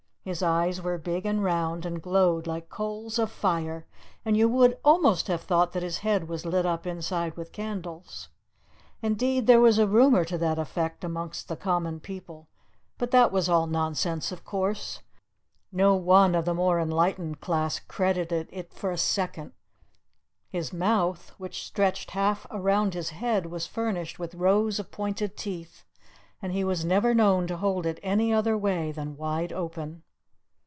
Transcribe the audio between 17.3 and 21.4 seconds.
class credited it for an instant. His mouth,